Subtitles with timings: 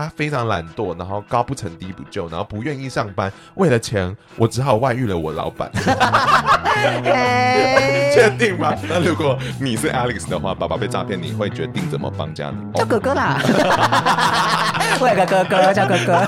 [0.00, 5.70] 他非常懒惰，然后高不成低不就，然后不愿意上班，为了钱，我只好外遇了我老板。
[8.14, 8.72] 确定吗？
[8.88, 12.72] 那如果你是 Alex 的话，爸爸被诈骗，你会决定怎么帮家你？
[12.78, 13.38] 叫哥哥啦，
[15.00, 16.26] 我有个哥哥叫哥哥。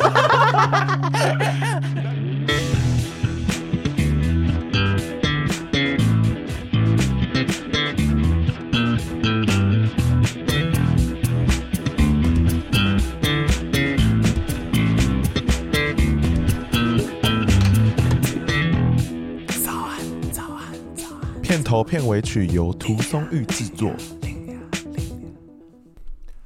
[21.73, 23.91] 头片尾曲由涂松玉制作。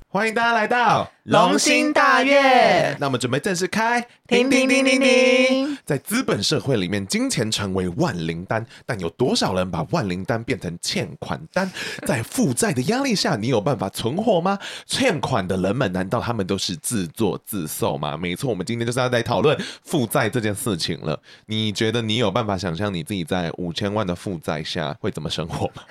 [0.06, 2.96] 欢迎大家来到龙心大悦。
[2.98, 5.78] 那我们准备正式开，停停停停停。
[5.84, 11.70] 在资本社会里面，金钱成为万灵丹，但有多少人把万灵丹变成欠款单？
[12.06, 14.58] 在负债的压力下，你有办法存活吗？
[14.86, 18.16] 欠款的人们，难道他们都是自作自受吗？
[18.16, 21.20] 没错，我们今天就是要来讨论负债这件事情了。
[21.46, 25.82] 你觉得你有办法想象你自己在五千万的负债下会怎么生活吗？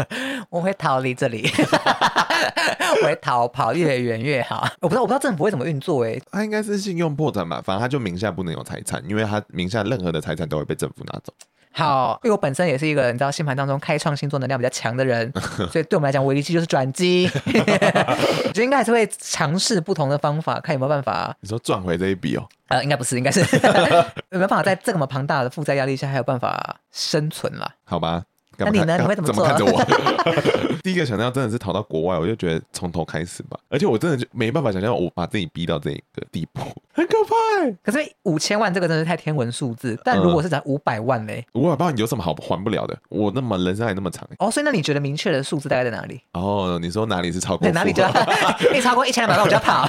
[0.50, 1.50] 我会逃离这里，
[3.00, 3.72] 我会逃跑。
[3.72, 4.68] 越远越好。
[4.82, 6.20] 我不知道，我不知道政府会怎么运作哎。
[6.30, 7.62] 他应该是信用破产吧？
[7.64, 11.32] 反正他就名下不能有财产，因为他名下任何的财产都会被政府拿走。
[11.74, 15.32] 好，因为我本身也是一个你知道星盘当中开创星座能量比较强的人，
[15.70, 17.30] 所以对我们来讲，危机就是转机。
[17.46, 21.34] 我觉得应该还是会尝试不同的方法，看有没有办法。
[21.40, 22.46] 你说赚回这一笔哦？
[22.68, 23.40] 呃，应该不是，应该是
[24.30, 27.70] 有没有办法在这么庞大的负债压力下还有办法生存了？
[27.84, 28.24] 好吧。
[28.64, 28.98] 那你呢？
[28.98, 29.44] 你会怎么做？
[29.44, 30.72] 怎么看着我？
[30.82, 33.58] 第一个想象真的是逃到国外，我就觉得从头开始吧。
[33.68, 36.60] 而且我真的就没办法想象我把自己逼到这个地步，
[36.92, 37.76] 很可怕、欸。
[37.84, 39.98] 可是五千万这个真的是太天文数字。
[40.04, 41.44] 但如果是才五百万嘞？
[41.52, 42.98] 五百万有什么好还不了的？
[43.08, 44.26] 我那么人生还那么长。
[44.38, 46.20] 哦，所以那你觉得明确的数字大概在哪里？
[46.32, 47.68] 哦，你说哪里是超过？
[47.70, 48.10] 哪里就要
[48.74, 49.88] 一超过一千两百万我就要跑，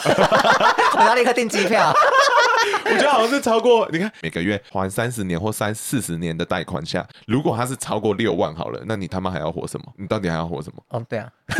[0.97, 1.91] 我要立刻订机票。
[2.86, 9.86] 我觉得好像是超过，你看每个月还三十年或三四十年的贷款下，如果他是超过六万好了，那你他妈还要活什么？
[9.98, 10.83] 你到底还要活什么？
[10.89, 11.30] 哦，对啊。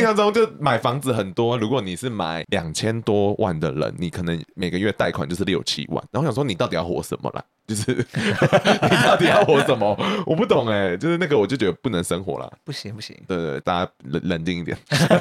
[0.00, 6.02] 印象中就买房子很多，如果你是买两千多万的人，你可能每个月贷款就是六七万。
[6.10, 7.44] 然后我想说，你到底要活什么啦？
[7.66, 9.96] 就是 你到底要活什么？
[10.26, 13.16] 我不懂哎、欸，就是那个我就觉得不能生活了，不行不行。
[13.28, 14.76] 对，对对，大家冷冷静一点，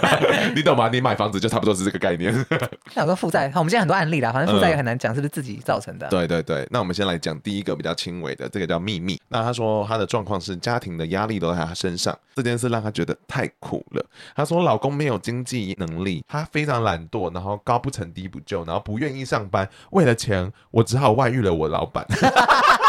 [0.55, 0.89] 你懂吗？
[0.91, 2.33] 你买房子就差不多是这个概念。
[2.95, 6.11] 那有个负债，好，我们现在很多案例啦，反正负债也很难讲是不是自己造成的、啊嗯。
[6.11, 9.19] 对对对，那我们先来讲第一个比较轻微的，这个叫秘密。
[9.27, 14.03] 那他说他的状况是家庭的压力都在他身上，这件事让他觉得太苦了。
[14.35, 22.05] 他说老公没有经济能力，他非常懒惰，然后高不成低不就，然后不愿意上班，为了钱，我只好外遇了我老板。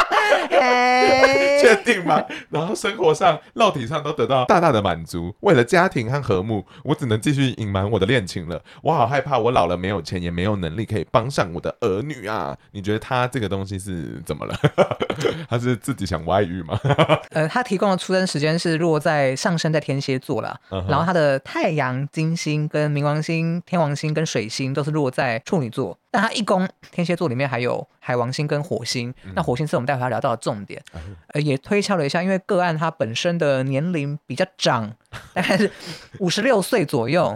[1.61, 2.23] 确定吗？
[2.51, 5.35] 然后生活上、肉体上都得到大大的满足。
[5.41, 8.63] 为了家庭和和睦，我只能继续隐瞒我的恋情了。
[8.83, 12.57] 我好害怕，我老了没有钱，也没有能力可以帮上我的儿女啊！
[12.73, 14.55] 你觉得他这个东西是怎么了？
[15.49, 16.79] 他是自己想外遇吗？
[17.31, 20.89] 呃，他提供的出生时间是落在上升在天蝎座了，uh huh.
[20.91, 25.99] 然后他的太阳、金星、跟冥王星、天王星跟水星都是落在处女座。
[26.13, 30.83] 但他一宫天蝎座里面还有海王星跟火星，嗯、那火星是我们待会要聊到的重点。
[31.29, 34.93] 呃，也推敲了一下，因为个案它本身的年龄比较长，
[35.33, 35.71] 大概是
[36.19, 37.35] 五十六岁左右。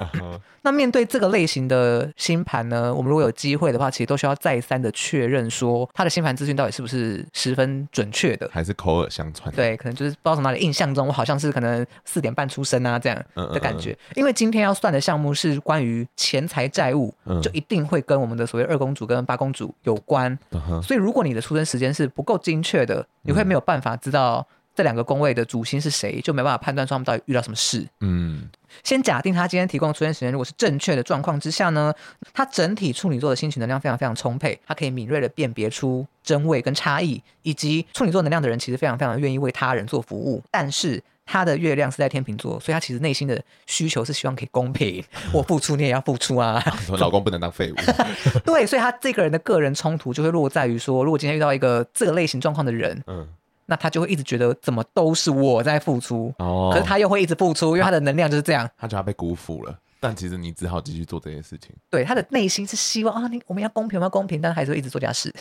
[0.66, 9.54] 那面对这个类型的星盘呢，我们如果有机会的话，其实都需要再三的确认，说他的星盘资讯到底是不是十分准确的，还是口耳相传？
[9.54, 13.90] 对，可能就是不知道从哪里印象中，我好像是可能四点半出生啊这样的感觉。
[13.90, 20.32] 嗯嗯嗯，因为今天要算的项目是关于钱财债务，就一定会跟我们的所谓二公主跟八公主有关。
[20.52, 27.86] 嗯、所以如果你的出生时间是不够精确的，你会没有办法知道这两个宫位的主星是谁，就没办法判断说他们到底遇到什么事。
[28.00, 28.48] 嗯。
[28.82, 31.94] 先假定他今天提供的出生时间如果是正确的状况之下呢，
[32.32, 40.42] 他整体处女座的心情能量非常非常充沛，他可以敏锐的辨别出真伪跟差异，以及处女座能量的人其实非常非常愿意为他人做服务。
[40.50, 46.60] 但是他的月亮是在天秤座，所以他其实内心的需求是希望可以公平， 我付出你也要付出啊。
[46.98, 47.76] 老公不能当废物。
[48.44, 53.28] 对，所以他这个人的个人冲突就会落在于说，如果今天遇到一个这个类型状况的人，嗯。
[53.66, 59.78] 那他就会一直觉得怎么都是我在付出，哦，可是他又会一直付出，因为他的能量就是这样，他觉得他被辜负了。
[60.00, 61.70] 但其实你只好继续做这件事情。
[61.88, 65.32] 对，他的内心是希望啊，你我们要公平，我们要公平，但是还是会一直做家事，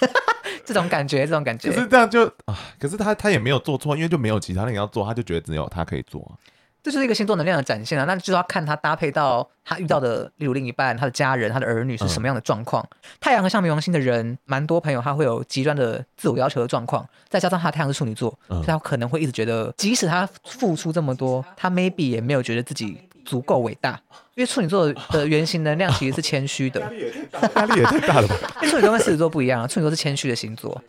[0.66, 1.72] 这种感觉，这种感觉。
[1.72, 6.38] 可是这样就啊，可是他他也没有做错，因为就没有其他人要做，他就觉得只有他可以做。
[6.82, 12.82] 这就是一个星座能量的展现啊，那就是要看他搭配到他遇到的，例如另一半、他的家人、他的儿女是什么样的状况。
[12.90, 22.98] 嗯、太阳和像冥王星的人，蛮多朋友他会有极端的自我要求的状况，再加上他的太阳是处女座，嗯、所以他可能会一直觉得，即使他付出这么多，他 maybe 也没有觉得自己
[23.30, 23.92] 足够伟大，
[24.34, 26.80] 因为处女座的 原型能量其实是谦虚的，
[27.54, 28.34] 压力也太大，了吧？
[28.60, 30.82] 因 为处女座跟狮子座不一样，处女座是谦虚的星座，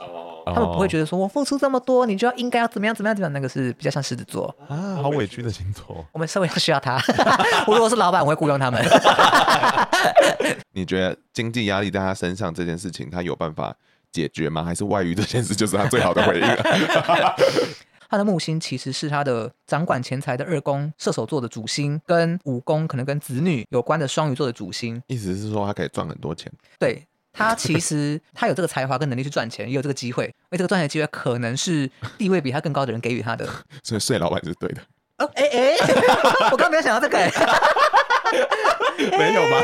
[0.48, 6.04] 他们不会觉得说我付出这么多，你就要应该要怎么样怎么样怎么样，那个是比较像狮子座啊，好委屈的星座。
[6.12, 7.00] 我们社会上需要他，
[7.68, 8.84] 我如果是老板，我会雇佣他们。
[10.74, 13.76] 你觉得经济压力在他身上这件事情，他有办法
[14.12, 14.64] 解决吗？
[14.64, 16.48] 还是外遇这件事就是他最好的回应？
[18.12, 25.02] 他的木星其实是他的掌管钱财的二宫射手座的主星，跟五宫可能跟子女有关的双鱼座的主星。
[25.08, 26.52] 意思是说他可以赚很多钱。
[26.78, 33.48] 对，他其实他有这个才华跟能力去赚钱，也有这个机会，因为这个赚钱机会可能是地位比他更高的人给予他的。
[33.82, 34.82] 所以睡老板是对的。
[35.20, 35.76] 哦，哎哎，
[36.52, 37.18] 我刚刚没有想到这个。
[39.18, 39.58] 没有吗？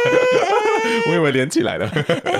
[1.09, 1.89] 我以为连起来了，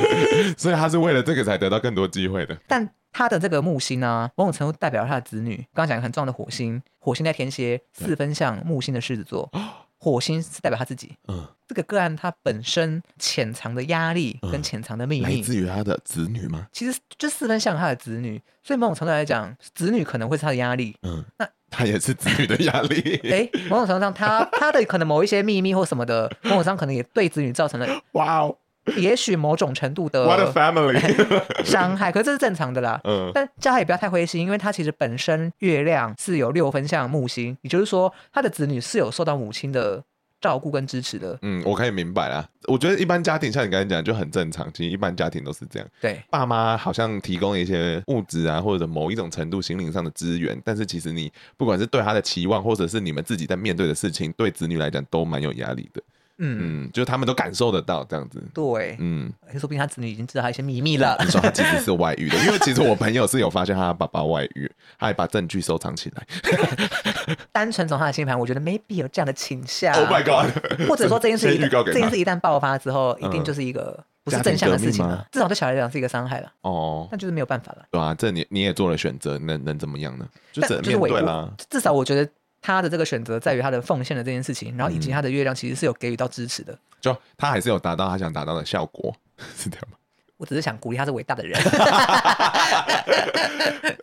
[0.58, 2.58] 所以他是为了这个才得到更多机会的。
[2.68, 5.56] 但他的这个木星呢、啊，某种程度代表他的子女。
[5.74, 9.50] 刚刚讲一个很重要的火星，火星在天蝎，四分像木星的狮子座。
[10.00, 11.16] 火星是代表他自己。
[11.28, 16.68] 嗯，这个个案他本身潜藏的压力跟潜藏的秘密，来自于他的子女吗？
[16.72, 20.96] 其实这四分像他的子女，所以某种程度来讲，子女可能会是他的压力。
[21.04, 21.48] 嗯，那。
[21.70, 23.20] 他也是子女的压力。
[23.30, 28.58] 哎，某种程度上，他他的可能某一些秘密或什么的，某种程度上可能也对子女造成了哇哦，
[28.96, 31.00] 也许某种程度的 What a family
[31.66, 32.12] 伤害。
[32.12, 33.00] 可是这是正常的啦。
[33.04, 40.04] 嗯，但叫他也不要太灰心，因为他其实本身月亮是有六分像木星，也就是说，他的子女是有受到母亲的。
[40.40, 42.48] 照顾跟支持的，嗯，我可以明白啦。
[42.68, 45.88] 我觉得一般家庭像你刚才讲就很正常，其实一般家庭都是这样。
[46.00, 56.00] 对，爸妈好像提供一些物质啊，或者某一种程度心灵上的资源，但是其实你不管是对他的期望，或者是你们自己在面对的事情，对子女来讲都蛮有压力的。
[56.38, 56.58] 嗯。
[56.60, 58.42] 嗯，就是他们都感受得到这样子。
[58.54, 61.18] 对，嗯，说不定他子女已经知道他一些秘密了。
[61.20, 67.36] 你说他其实是外遇的，因为其实我朋友是有发现他爸爸外遇，他还把证据收藏起来。
[67.52, 69.94] 单纯从他的星盘，我觉得 maybe 有这样的倾向。
[69.94, 70.88] Oh my god！
[70.88, 75.26] 或者说这件事一这件事一旦爆发之后，一定就是一个不是正向的事情了。
[75.32, 76.52] 至少对小孩来讲是一个伤害了。
[76.62, 77.86] 哦，那就是没有办法了。
[77.92, 80.28] 对啊，这你你也做了选择，能能怎么样呢？
[80.54, 81.52] 就只能面对啦。
[81.70, 82.30] 至少我觉得。
[82.62, 89.16] 他的这个选择在于他的奉献的这件事情，然后以及他的月亮其实是有给予到支持的，就他还是有达到他想达到的效果，
[89.58, 89.98] 是这样吗？
[90.38, 91.60] 我只是想鼓励他是伟大的人，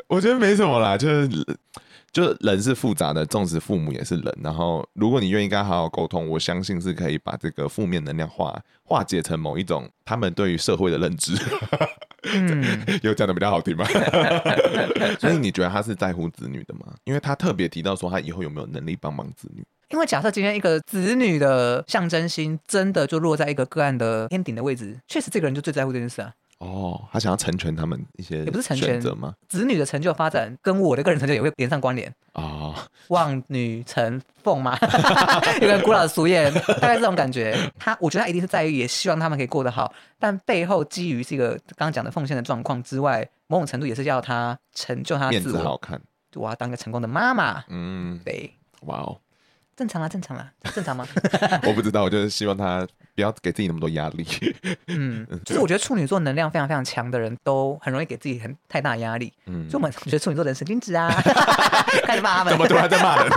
[0.08, 1.28] 我觉得没什么啦，就是。
[2.14, 4.38] 就人是复杂的，纵使父母也是人。
[4.40, 11.34] 然后，如果你愿意跟他好好沟通，我相信是可以把这个负面能量化化解成某一种他们对于社会的认知。
[12.32, 12.64] 嗯，
[13.02, 13.84] 有讲的比较好听吗？
[15.20, 16.94] 所以你觉得他是在乎子女的吗？
[17.04, 19.62] 因为他特别提到说他以后有没有能力帮忙子女。
[19.90, 26.32] 因为假设今天一个子女的象征心真的就落在一个个案的天顶的位置，确实这个人就最在乎这件事啊。
[26.64, 29.34] 哦，他想要成全他们一些，也不是成全吗？
[29.48, 32.42] 子女的成就发展跟我的个人成就也会连上关联啊。
[32.42, 32.74] 哦、
[33.08, 34.78] 望女成凤嘛，
[35.60, 36.50] 有点古老的俗谚，
[36.80, 37.54] 大概这种感觉。
[37.78, 46.00] 他，我觉得他一定是在于，也希望他们可以过得好，但背后基于这个刚刚讲的奉献的状况之外，某种程度也是要他成就他自我，面子好看，
[46.34, 47.62] 我要当个成功的妈妈。
[47.68, 48.50] 嗯，对，
[48.82, 49.20] 哇哦。
[49.76, 51.06] 正常啊，正常啊，正常吗？
[51.66, 54.26] 我不知道，我就是希望他不要给自己那么多压力。
[54.86, 59.32] 嗯，就是我觉得处女座能量非常非常强的人都很容易给自己很太大压力。
[59.46, 61.08] 嗯，就我们觉得处女座的人神经质啊，
[62.04, 62.52] 开始骂他们。
[62.52, 63.30] 怎么突然在骂人？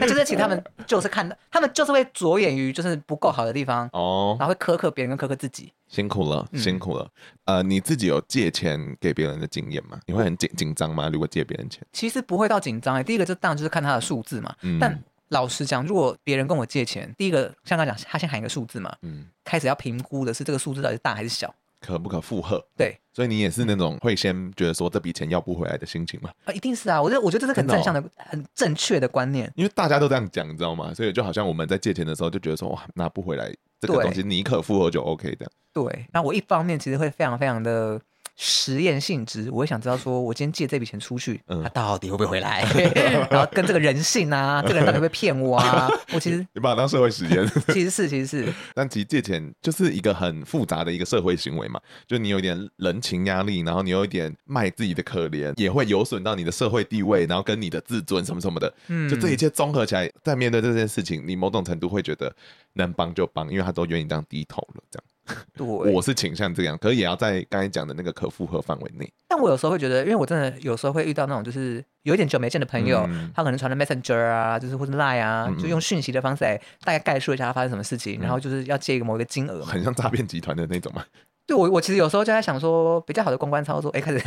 [0.00, 5.72] 那就是请他们 就是看到他们就是会着眼于就是不够好的地方哦，然后会苛刻别人跟苛刻自己。
[5.88, 7.06] 辛苦了，辛苦了。
[7.44, 9.98] 嗯、呃，你自己有借钱给别人的经验吗？
[10.06, 11.10] 你会很紧紧张吗？
[11.12, 11.82] 如果借别人钱？
[11.92, 13.02] 其实不会到紧张哎。
[13.02, 14.54] 第一个就当然就是看他的数字嘛。
[14.62, 15.02] 嗯，但。
[15.32, 22.62] 老实讲，如果别人跟我借钱，第一个像他讲，他先喊一个数字嘛，嗯，开始要评估的是这个数字到底是大还是小，可不可负荷？
[22.76, 26.30] 对，所以你也是那种会先觉得说这笔钱要不回来的心情嘛？
[26.44, 30.92] 啊，一定是啊，我觉得我觉得这是很正向的、哦、很正确的观念，因为大家都这样讲，你知道吗？
[30.94, 35.50] 所以就好像我们在借钱的时候就觉得说哇，拿不回来这个东西，你可负荷就 OK 的。
[35.72, 38.00] 对，那我一方面其实会非常非常的。
[38.36, 42.62] 实验性质，我也想知道，说我今天借这笔钱出去，他到底会不会回来？
[43.30, 45.88] 然后跟这个人性啊，这个人到底会不会骗我啊？
[46.12, 62.34] 我其实你把它当社会实验，其实是其实是，但其实借钱就是一个很复杂的一个社会行为嘛，就你有一点人情压力，然后你有一点卖自己的可怜，也会有损到你的社会地位，然后跟你的自尊什么什么的，嗯，就这一切综合起来，在面对这件事情，你某种程度会觉得
[62.72, 65.04] 能帮就帮，因为他都愿意这样低头了，这样。
[65.56, 69.10] 对，我是倾向这样，可是也要在刚才讲的那个可负荷范围内。
[69.28, 81.04] 但我有时候会觉得，因为我真的有时候会遇到那种就是有一点久没见的朋友，嗯、他可能传了 Messenger 啊，就是或者 Line 啊，嗯、就用讯息的方式来大概概述一下他发生什么事情，嗯、然后就是要借一个某一个金额，很像诈骗集团的那种嘛。
[81.46, 84.22] 对，我我其实有时候就在想说，比较好的公关操作，哎，开始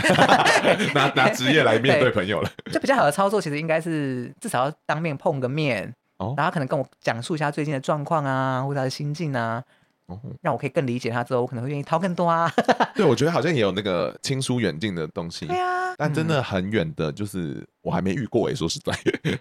[0.94, 2.50] 拿拿职业来面对朋友了。
[2.72, 5.94] 就比较好的操作，其实应该是至少要当面碰个面。
[6.18, 9.64] 哦，然后可能跟我讲述一下最近的状况啊，或者他的心境啊。
[10.08, 12.52] 哦，让我可以更理解他之后，我可能会愿意掏更多啊。
[12.94, 15.48] 对，我觉得好像也有那个亲疏远近的东西。
[15.48, 18.50] 对啊，但真的很远的，就是我还没遇过。
[18.50, 18.92] 哎，说实在，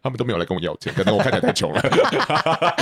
[0.03, 1.81] 他们都没有来跟我要钱，可能我看起来太穷了，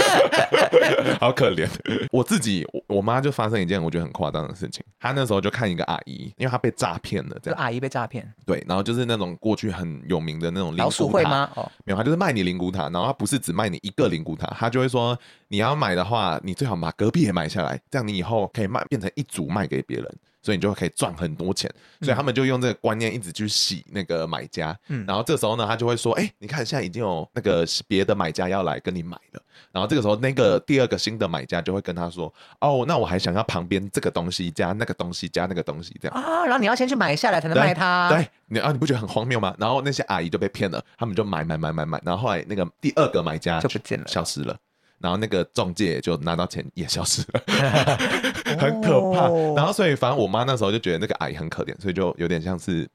[1.21, 1.69] 好可怜。
[2.11, 4.85] 我自己，我妈就发生一件我觉得很夸张的事情。
[4.99, 7.61] 她那时候就看一个阿姨，因为她被诈骗了，这样。
[7.61, 8.28] 阿姨被诈骗。
[8.45, 10.85] 对，然后就是那种过去很有名的那种灵骨塔。
[10.85, 11.49] 老鼠会吗？
[11.54, 15.16] 哦，没有，她就是卖你灵骨塔，然后她不是只卖你一个灵骨塔，她就会说
[15.49, 17.81] 你要买的话，你最好把隔壁也买下来。
[17.90, 21.72] 这样你以后可以卖变成一组卖给别人，所以你就可以赚很多钱。
[22.00, 24.76] 所以他们就用这个观念一直去洗那个买家。
[24.88, 38.08] 嗯，然后这时候呢，他就会说：“哎、欸，你看现在已经有那个别的买家要来跟你买了。”然后这个时候，那个第二个新的买家就会跟他说：“哦，那我还想要旁边这个东西加那个东西加那个东西这样啊。”然后你要先去买下来才能卖它。
[38.08, 39.54] 对，你啊，你不觉得很荒谬吗？
[39.58, 44.56] 然后那些阿姨就被骗了，他们就买买买买买，然后后来那个第二个买家就不见了，消失了。
[45.02, 47.40] 然后那个中介就拿到钱也消失了，
[48.59, 49.28] 很可怕。
[49.56, 52.88] 然后所以反正我妈那时候就觉得那个阿姨很可怜，所以就有点像是，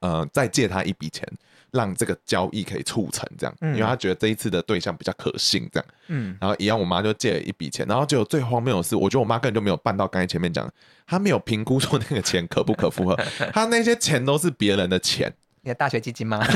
[0.00, 1.22] 呃，再借她一笔钱，
[1.70, 5.86] 让这个交易可以促成这样，因为她觉得这一次的对象比较可信这样。
[6.08, 6.36] 嗯。
[6.40, 10.68] 然后一样，我妈就借了一笔钱，然后就最荒谬的是，我觉得我妈根本就没有办到刚才前面讲，
[11.06, 13.14] 她没有评估说那个钱可不可负荷，
[13.52, 15.32] 她那些钱都是别人的钱。
[15.62, 16.44] 你的大学基金吗？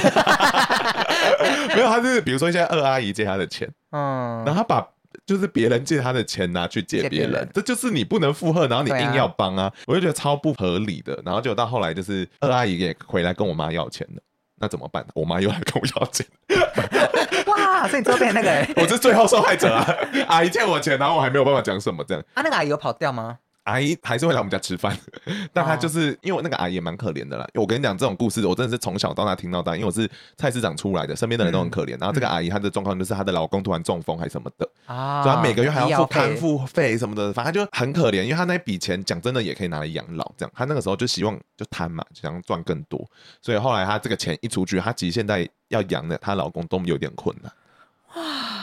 [1.75, 4.87] 没有，她是比如说一些二阿姨借她的钱，嗯，然后他把
[5.27, 11.21] 就是别人借他的钱拿去借别人，人这就是你不能附和，然后你硬要帮啊，啊我就觉得超不合理的。
[11.25, 14.23] 然后就到后来就是二阿姨也回来跟我妈要钱了，
[14.61, 15.05] 那怎么办？
[15.15, 16.27] 我妈又来跟我要钱，
[17.47, 17.89] 哇！
[17.89, 19.87] 所以你这边那个， 我是最后受害者啊！
[20.29, 22.23] 阿姨借我钱，然后我还没有办法讲什么这样。
[22.35, 23.39] 啊，那个阿姨有跑掉吗？
[23.69, 24.99] 阿姨还是会来我们家吃饭，
[25.53, 27.47] 但她就是因为我那个阿姨也蛮可怜的啦。
[27.53, 30.09] 我跟你讲这种故事，我真的是从小到大听到大，因为我是
[30.39, 31.91] 菜市场出来的，身边的人都很可怜。
[32.01, 38.23] 然后这个阿姨她的状况就是她的老公突然中风还是什么的啊，所以她每个月还要付看护费什么的，反正就很可怜。
[38.23, 43.07] 因为她那笔钱讲真的也可以拿来养老，这样她那个时候就希望就贪嘛，就想赚更多。
[43.43, 47.53] 所以后来她这个钱一出去，她其实现在要养的她老公都有点困难。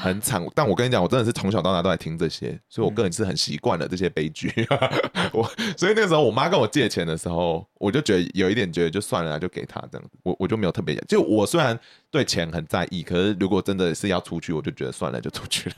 [0.02, 4.52] 很惨，但我跟你讲，我真的是从小到大都在听这些，所以我个人是很习惯了这些悲剧。
[5.34, 5.44] 我
[5.78, 10.18] 所以那个时候，我妈跟我借钱的时候，我就觉得有一点觉得就算了，就给她这样子。
[10.24, 11.78] 我我就没有特别，就我虽然
[12.12, 15.76] 对钱很在意，可是如果真的是要出去，我就觉得算了，就出去了。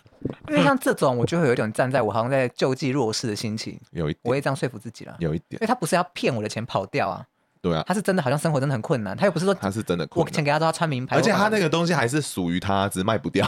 [0.50, 7.26] 因为像这种，我就会有一种站在我好像在救济弱势的心情， 有一点，我也这样说服自己了，有一点，因为他不是要骗我的钱跑掉啊。
[7.62, 13.46] 对啊，他是真的好像生活真的很困难，他又不是说他是真的困难，我钱给他都要穿名牌，而且他那个东西还是属于他，只是卖不掉，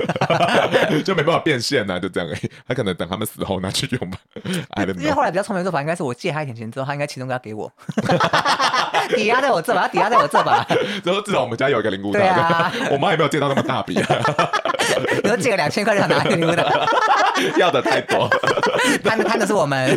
[1.04, 2.50] 就没办法变现呐、啊，就这样而已。
[2.66, 4.18] 他可能等他们死后拿去用吧。
[4.98, 7.70] 因为后来比较聪明的做法应该是我借他一点钱之后，他应该其中给他给我，
[9.16, 10.66] 抵押在我这吧，抵押在我这吧。
[11.02, 14.06] 之后至少我们家有一个灵骨塔，对啊，我妈也没有借到那么大笔，啊。
[15.22, 16.64] 你说借个两千块就想拿灵骨塔，
[17.56, 18.28] 要的太多，
[19.04, 19.96] 贪的贪的是我们。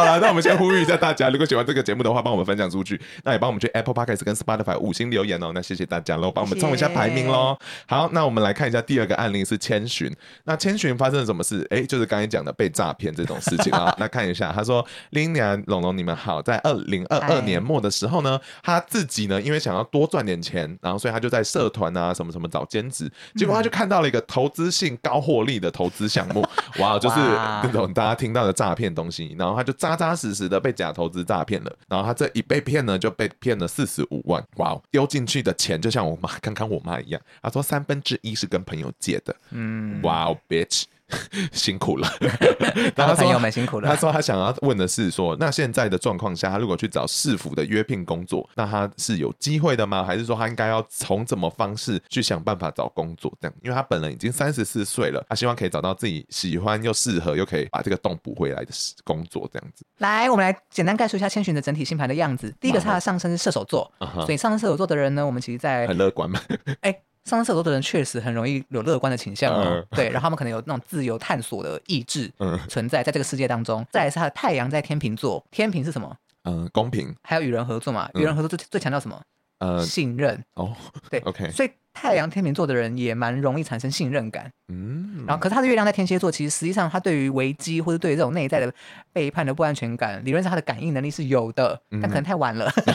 [0.00, 5.52] 好了，那我们先呼吁一下大家，如果喜欢这个节目的话，帮我们分享出去，那也帮我们去 Apple Podcast 跟 Spotify 五星留言哦。
[5.54, 7.54] 那谢谢大家喽，帮我们冲一下排名喽。
[7.86, 10.10] 好，那我们来看一下第二个案例是千寻。
[10.44, 11.66] 那千寻发生了什么事？
[11.70, 13.94] 哎、欸，就是刚才讲的被诈骗这种事情啊。
[14.00, 26.46] 那看一下，他说：林娘、龙龙，你们好，在二零二二年末的时候呢，他自己呢，因为想要多赚点钱，然后所以他就在社团啊什么什么找兼职，结果他就看到了一个投资性高获利的投资项目，
[26.78, 29.74] 哇，就是那种大家听到的诈骗东西，然后他就。
[29.96, 34.44] 扎扎实实的被假投资诈骗了，然后他这一被骗呢，就被骗了四十五万。
[34.56, 39.34] 哇，丢进去的钱就像我妈 刚刚我妈一样，她说三分之一是跟朋友借的。
[39.50, 40.84] 嗯，哇，bitch。
[41.52, 42.08] 辛苦了，
[42.96, 43.88] 然后朋友们辛苦了。
[43.88, 50.04] 他说他想要问的是说，那现在的状况下，他如果去找市府的约聘工作，那他是有机会的吗？
[50.04, 53.32] 还是说他应该要从怎么方式去想办法找工作？
[53.40, 58.72] 这样，因为他本人已经三十四岁了，他希望可以找到自己喜欢又适合又可以把这个洞补回来的
[59.04, 59.48] 工作。
[59.52, 62.54] 这样子，来，我们来简单概述一下千寻的整体星盘的样子。
[62.60, 63.90] 第一个，他的上升是射手座，
[64.24, 66.40] 所以上升射手座的人呢，我们其实在很乐观嘛。
[66.82, 66.94] 哎。
[67.24, 72.30] 上升射手座的人确实很容易有乐观的倾向，嗯、对，然后他们可能有那种自由探索的意志
[72.68, 73.82] 存在在这个世界当中。
[73.82, 76.16] 嗯、再来是他的太阳在天秤座，天秤是什么？
[76.44, 78.08] 嗯，公平，还有与人合作嘛？
[78.14, 79.20] 与人合作最最强调什么？
[79.58, 80.42] 呃，信任。
[80.54, 80.74] 哦，
[81.10, 81.70] 对， OK，所以。
[81.92, 88.72] 太阳天秤座的人也蛮容易产生信任感，嗯，然后可是他的月亮在天蝎座，其实实际上他对于危机或者对于这种内在的
[89.12, 92.70] 背叛的不安全感，理论上他的感应能力是有的，但可能太晚了，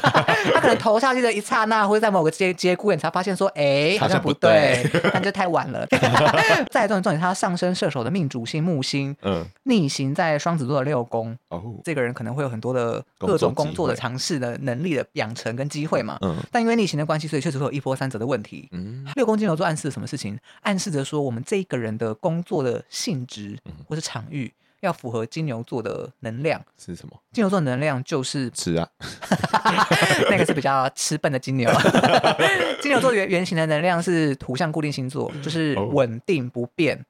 [0.54, 5.86] 他可能投下去的一刹那，或者在某个节节骨眼才发现说， 哎，好像不对，但就太晚了。
[6.72, 18.85] 再重点重点，他上升射手的命主星木星，嗯，逆行在双子座的六宫，哦，这个人可能会有很多的各种工作的尝试的能力的养成跟机会嘛，嗯，但因为逆行的关系，所以确实会有一波三折的问题，嗯。
[18.86, 20.38] 嗯，六宫金牛座暗示什么事情？
[20.62, 27.20] 暗示着说我们这一个人的工作的性质或是场域要符合金牛座的能量是什么？
[27.32, 28.88] 金牛座能量就是吃啊，
[30.30, 31.70] 那个是比较吃笨的金牛。
[32.82, 37.04] 金牛座原原型的能量是土象固定星座，就是稳定不变。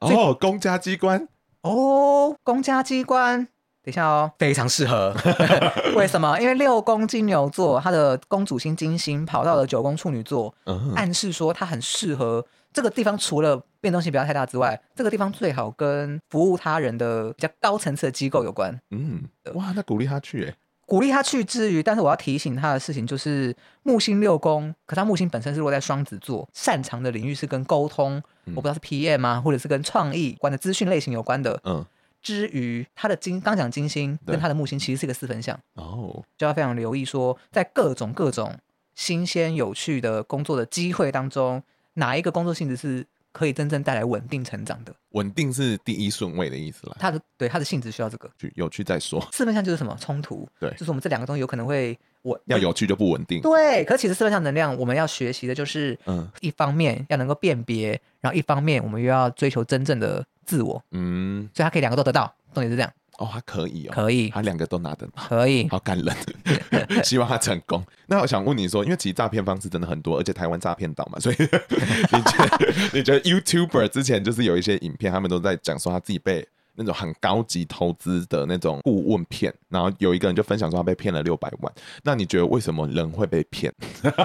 [0.00, 1.26] 哦，公家机关
[1.62, 3.48] 哦，公家机关。
[3.84, 5.12] 等一下哦，非常适合。
[5.96, 6.38] 为什么？
[6.40, 13.18] 因为六宫金牛座，他的公主星金星跑到了九宫处女座，嗯、暗示说它很适合这个地方。
[13.18, 18.80] 除了变动性不要太大之外，这个地方最好跟服务他人的比较高层次的机构有关。
[18.90, 19.24] 嗯，
[19.54, 20.54] 哇，那鼓励他去哎，
[20.86, 31.60] 鼓励他去之余，但是我要提醒他的事情就是木星六宫，可他木星本身是落在双子座，擅长的领域是跟沟通，嗯、我不知道是 PM 啊，或者是跟创意关的资讯类型有关的。
[31.64, 31.84] 嗯。
[32.22, 35.58] 之余，他的金刚讲金星跟他的木星其实是一个四分相。
[35.74, 38.56] 哦，就要非常留意说，在各种各种
[38.94, 41.62] 新鲜有趣的工作的机会当中，
[41.94, 44.94] 哪一个工作性质是可以真正带来稳定成长的？
[45.10, 46.96] 稳定是第一顺位的意思啦。
[46.98, 49.26] 他的对他的性质需要这个，有趣再说。
[49.32, 50.48] 四分相就是什么冲突？
[50.60, 53.40] 对，就是我们这两个东西有可能会稳，要有趣就不稳定。
[53.40, 60.24] 对，可是其实四分相能量我们要学习的就是，嗯，一方面要能够辨别，然后一方面我们又要追求真正的。
[60.44, 62.92] 自我，嗯，所以它可以两个都得到，重点是这样。
[63.18, 66.16] 哦，他可以哦，可以，他两个都拿得到，可以，好感人，
[67.04, 67.84] 希望他成功。
[68.06, 81.72] 那我想问你说，因为其实诈骗方式真的很多，而且台湾诈骗岛嘛，所以 你觉得你觉得 YouTuber 之前就是有一些影片，他们都在讲说他自己被那种很高级投资的那种顾问骗，然后有一个人就分享说他被骗了六百万。
[82.02, 83.72] 那你觉得为什么人会被骗？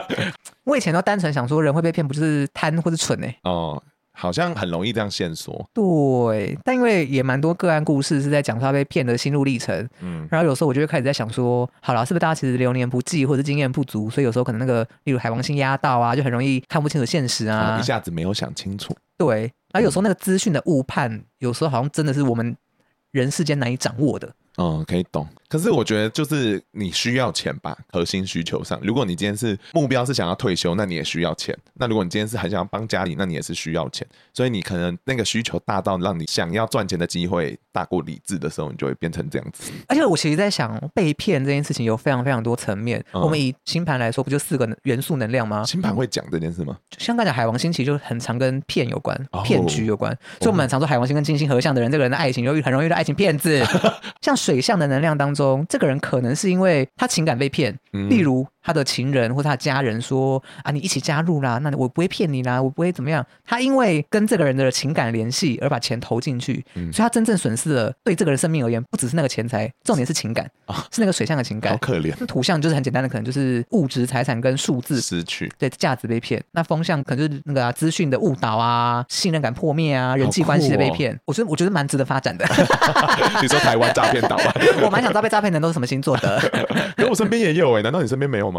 [0.63, 3.27] 我以前都单纯想说人会被骗，不就是贪或是蠢呢？
[3.43, 3.83] 哦。
[4.19, 22.57] 好像很容易这样线索，对，但因为也蛮多个案故事是在讲他被骗的心路历程，嗯，然后有时候我就会开始在想说，好了，是不是大家其实流年不济或者经验不足，所以有时候可能那个例如海王星压到啊，就很容易看不清楚现实啊，一下子没有想清楚，对，然后有时候那个资讯的误判，有时候好像真的是我们
[23.11, 24.33] 人世间难以掌握的。
[24.57, 25.27] 嗯，可以懂。
[25.49, 31.57] 可是我觉得就是你需要钱吧，核心需求上，如果你今天是目标是想要退休，那你也需要钱。
[31.75, 34.05] 那如果你今天是很想要帮家里，那你也是需要钱。
[34.33, 39.71] 所以你可能那个需求大到让你想要赚钱的机会大过理智的时候，你就会变成这样子。
[39.87, 43.03] 而且我其实在想，被骗这件事情有非常非常多层面。
[43.13, 45.63] 嗯、我们以星盘来说，不就四个元素能量吗？
[45.63, 46.77] 星盘会讲这件事吗？
[46.97, 50.11] 像刚才海王星其实就很常跟骗有关，骗局有关。
[50.11, 53.63] 哦、所以我们很常说海王星跟金星合相的人，这个人的爱情就很容易遇到爱情骗子。
[54.21, 63.25] 像水象的能量当中，这个人可能是因为他情感被骗，嗯、例如他的情人或他的家人说啊，你一起加入啦，那我不会骗你啦，我不会怎么样。
[63.45, 67.93] 他因为跟这个人的情感联系而把钱投进去，嗯、所以他真正损失了。
[68.03, 71.71] 对这个人生命而言，不只是那个钱财，重点是情感啊，是那个水象的情感。
[71.71, 72.13] 好可怜。
[72.19, 76.43] 那土象就是很简单的，可能就是物质财产跟数字失去，对价值被骗。
[76.51, 81.13] 那风象可能就是那个资讯的误导啊，信任感破灭啊，人际关系的被骗。
[81.13, 82.45] 哦、我觉得我觉得蛮值得发展的。
[83.41, 84.53] 你说台湾诈骗岛啊？
[84.83, 86.37] 我蛮想知道被诈骗的人都是什么星座的。
[86.97, 88.56] 可我身边也有哎、欸，难道你身边没有吗？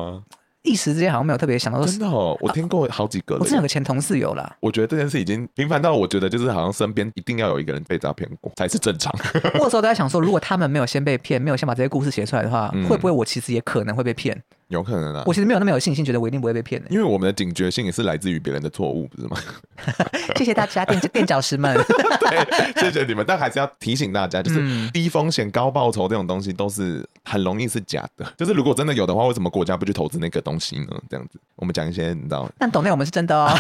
[0.63, 3.37] 一时之间好像没有特别想到，真的哦，我听过好几个。
[3.37, 4.57] 我之前有个前同事有啦。
[4.61, 9.11] 我觉得这件事已经频繁到，我觉得就是好像身边一定要有一个人被诈骗过才是正常。
[9.55, 14.43] 我有时候都在想说，如果他们没有先被骗，没有先把这些故事写出来的话，会不会我其实也可能会被骗？
[14.69, 16.89] 有可能啊，我其实没有那么有信心，觉得我一定不会被骗的。
[16.91, 19.37] 因为我们的警觉性也是来自于别人的错误，不是吗？
[20.37, 21.75] 谢谢大家垫垫脚石们，
[22.21, 23.25] 对，谢谢你们。
[23.27, 28.27] 但还是要提醒大家，就是低风险高报酬这种东西都是很容易是假的。
[28.37, 30.87] 就是如果真的有的话，为什么国家不去投资那个东西呢？
[31.09, 32.47] 这样子，我们讲一些你知道？
[32.59, 33.51] 但懂内我们是真的哦，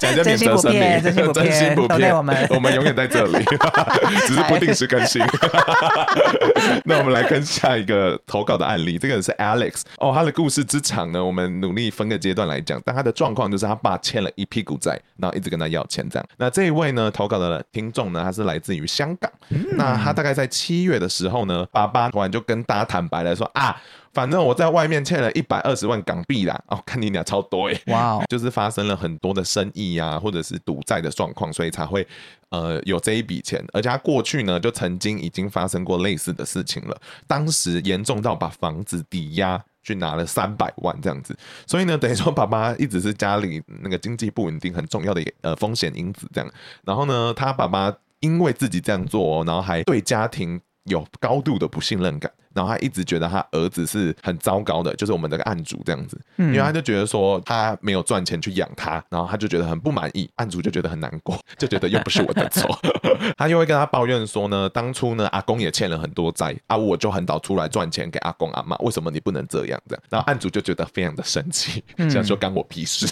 [0.00, 2.16] 讲一些免责声明，真心不骗，真心不骗。
[2.16, 3.44] 我们我们永远在这里，
[4.26, 5.22] 只是不定时更新。
[6.84, 9.75] 那我们来跟下一个投稿的案例，这个人是 Alex。
[9.98, 12.80] 哦，他的故事之长呢，我们努力分个阶段来讲。
[12.84, 16.28] 但他的状况就是他爸欠了一屁股债，然后一直跟他要钱这样。
[16.36, 19.30] 那这一位呢，投稿的听众呢，他是来自于香港。
[19.76, 23.76] 那他大概在七月的时候呢，爸爸突然就跟大家坦白了说啊，
[24.16, 26.58] 反正我在外面欠了一百二十万港币啦。
[26.68, 32.06] 哦，看你俩超多哎，哇哦， 就是发生了很多的生意啊，或者是赌债的状况，所以才会
[32.48, 33.62] 呃有这一笔钱。
[33.74, 39.62] 而且他过去呢，就曾经已经发生过类似的事情了，当时严重到把房子抵押。
[39.86, 41.32] 去拿了三百万这样子，
[41.64, 46.50] 所以呢，等于说爸爸一直是家里那个经济不稳定很重要的呃风险因子这样。
[46.84, 62.76] 然后呢，他爸爸因为自己这样做，然后还对家庭有高度的不信任感，然后他一直觉得他儿子是很糟糕的，就是我们的案主这样子，因为他就觉得说他没有赚钱去养他，然后他就觉得很不满意，案主就觉得很难过，就觉得又不是我的错，
[63.36, 69.80] 他又会跟他抱怨说呢，当初呢阿公也欠了很多债啊，我就很早出来赚钱给阿公阿妈，为什么你不能这样？
[69.88, 70.02] 这样？
[70.08, 73.06] 然后案主就觉得非常的生气，想说干我屁事，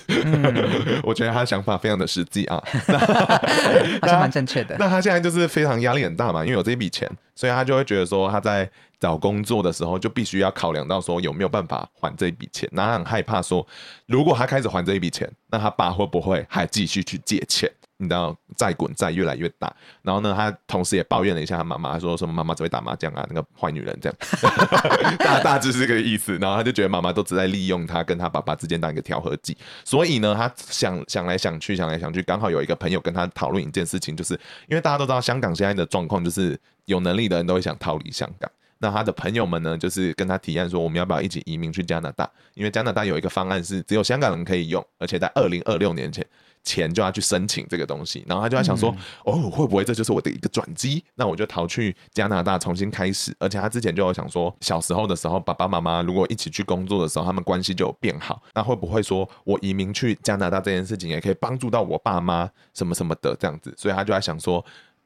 [1.04, 2.62] 我觉得他的想法非常的实际啊，
[4.00, 4.76] 好像蛮正确的。
[4.78, 8.68] 那他现在就是非常压力很大嘛，因为有这一笔钱，所以他就会觉得说他在
[9.00, 13.66] 找工作的时候就必须要考量到说有没有办法还这一笔钱，那他很害怕说
[14.07, 17.70] 如果他开始还这一笔钱，那他爸会不会还继续去借钱？
[17.96, 24.18] 你知道债滚债越来越大，然后呢，他同时也抱怨了一下他妈妈，说什么妈妈只会打麻将啊，那个坏女人这样，
[25.20, 26.37] 大大致是这个意思。
[26.38, 34.35] 然后他就觉得妈妈都只在利用他跟他爸爸之间当一个调和剂，所以呢，他想想来想去，想来想去，刚好有一个朋友跟他讨论一件事情，就是
[34.68, 38.50] 因为大家都知道香港现在的状况，就是有能力的人都会想逃离香港。
[38.84, 42.30] 那他的朋友们呢，就是跟他提案说，我们要不要一起移民去加拿大？
[42.52, 46.24] 因为加拿大有一个方案是只有香港人可以用，而且在二零二六年前。
[46.66, 48.90] 前就要去申请这个东西，然后他就在想说，
[49.26, 51.04] 嗯、哦，会不会这就是我的一个转机？
[51.14, 53.36] 那我就逃去加拿大重新开始。
[53.38, 58.42] 而且他之前就有想说，小时候的时候，爸爸妈妈如果一起去工作的时候，他们关系就有变好。
[58.54, 63.74] 那会不会说我移民去加拿大这件事情，也可以帮助到我爸妈什么什么的这样子？
[63.76, 64.64] 所以他就在想说。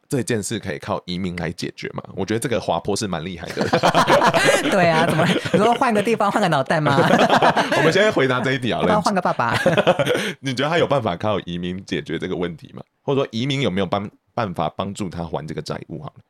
[0.09, 2.03] 这件事可以靠移民来解决吗？
[2.17, 3.69] 我觉得这个滑坡是蛮厉害的。
[4.71, 5.27] 对啊，怎么？
[5.53, 6.97] 你说换个地方，换个脑袋吗？
[7.77, 8.81] 我们先回答这一题啊。
[8.89, 9.55] 要换个爸爸。
[10.41, 12.83] 你觉得他有办法靠移民解决这个问题吗？
[13.03, 16.03] 或者说移民有没有办办法帮助他还这个债务？
[16.03, 16.23] 好了，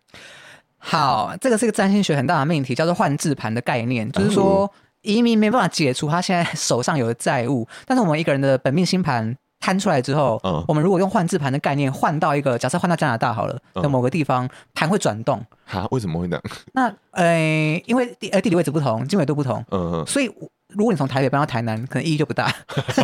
[0.78, 4.68] 好，这个是一个占星学很大的命题，叫做换字盘的概念，就是说
[5.02, 9.36] 移民没办法解除他现在手上有的债务，但是我们一个人的本命星盘。
[9.60, 15.44] 摊出来之后，嗯，我们如果用换字盘的概念换到一个，假设换到加拿大好了的某个地方，盘会转动。
[15.64, 16.42] 哈，为什么会这样？
[16.72, 20.30] 那呃，因为地呃地理位置不同，经纬度不同，嗯嗯，所以
[20.68, 22.54] 如果你从台北搬到台南，可能意义就不大。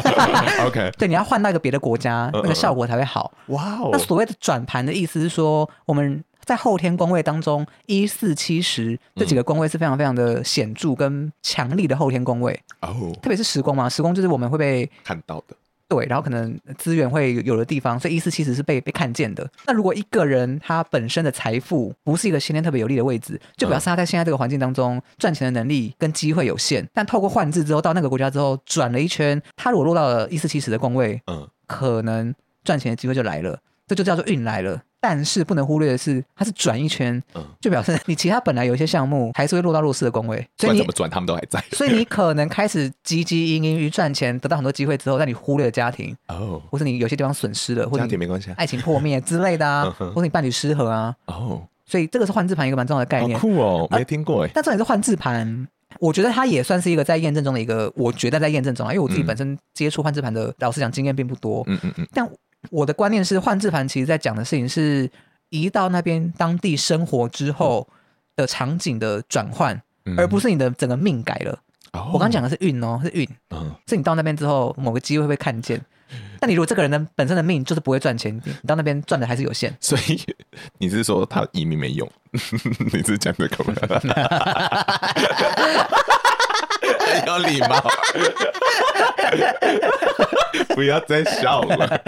[0.67, 3.33] OK， 对，你要换到一个别的国家，那个效果才会好。
[3.49, 3.91] 哇哦！
[3.93, 15.57] 那所谓的转盘的意思是说，我们在后天宫位当中，一四七十这几个宫位是非常非常的显著跟强力的后天宫位哦，特别是时宫嘛，时宫就是我们会被看到的。
[15.89, 19.49] 对，然后可能资源会有的地方，所以一四七十是被被看见的。
[19.67, 26.89] 那如果一个人他本身的财富不是一个先天特别有利的位置，就表示他在现在这个环境当中赚钱的能力跟机会有限。
[26.93, 34.83] 但透过换置之后，到那个国家之后转了一圈，他如果落到了一四七十的工位，嗯，可能赚钱的机会就来了，这就叫做运来了。
[35.07, 37.23] 但是不能忽略的是，它是转一圈，
[37.61, 41.63] 就表示你其他本来有一些项目还是会落到弱势的工位，所以你怎么转他们都还在。
[41.77, 53.39] 所以你可能开始汲汲营营于赚钱，得到很多机会之后，但你忽略了家庭哦，或是你有些地方损失了，或者家庭没关系，爱情破灭之类的啊， 或者你伴侣失和啊哦，所以这个是换字盘一个蛮重要的概念。
[53.39, 54.51] 酷哦，没听过哎。
[54.55, 55.69] 但重点是换字盘，
[56.01, 61.63] 我觉得它也算是一个在验证中的一个，我觉得在验证中啊，因为我自己本身接触换置盘的，老实讲经验并不多。
[61.67, 62.09] 嗯嗯嗯。
[62.13, 62.29] 但
[62.71, 65.11] 我的观念是，换置盘其实在讲的事情是。
[65.51, 67.87] 移到那边当地生活之后
[68.35, 71.57] 的场景的转换，嗯、而不是你的整个命改了。
[71.93, 75.81] 哦、我刚讲的是运哦，是运，嗯、是你到那边之后某个机会会被看见。
[76.45, 79.75] 但你如果这个人的本身的命就是不会赚钱，你到那边赚的还是有限。
[79.81, 80.21] 所以
[80.77, 82.07] 你是说他移民没用？
[82.93, 83.73] 你是讲这个吗？
[87.27, 87.83] 有礼貌。
[90.75, 92.03] 不要再笑了，